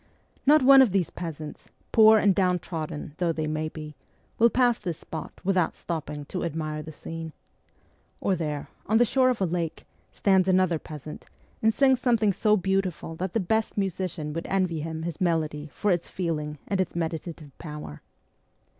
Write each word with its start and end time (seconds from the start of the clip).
Not 0.47 0.63
one 0.63 0.81
of 0.81 0.93
these 0.93 1.11
peasants, 1.11 1.67
poor 1.91 2.17
and 2.17 2.33
downtrodden 2.33 3.13
though 3.19 3.31
they 3.31 3.45
may 3.45 3.69
be, 3.69 3.93
will 4.39 4.49
pass 4.49 4.79
this 4.79 4.97
spot 4.97 5.39
without 5.43 5.75
stopping 5.75 6.25
to 6.25 6.43
admire 6.43 6.81
the 6.81 6.91
scene. 6.91 7.33
Or 8.19 8.35
there, 8.35 8.69
on 8.87 8.97
the 8.97 9.05
shore 9.05 9.29
of 9.29 9.41
a 9.41 9.45
lake, 9.45 9.85
stands 10.11 10.47
another 10.47 10.79
peasant, 10.79 11.25
and 11.61 11.71
sings 11.71 11.99
something 12.01 12.33
so 12.33 12.57
beautiful 12.57 13.15
that 13.17 13.33
the 13.33 13.39
best 13.39 13.77
musician 13.77 14.33
would 14.33 14.47
envy 14.47 14.79
him 14.79 15.03
his 15.03 15.21
melody 15.21 15.69
for 15.71 15.91
its 15.91 16.09
feeling 16.09 16.57
and 16.67 16.81
its 16.81 16.95
meditative 16.95 17.55
power. 17.59 18.01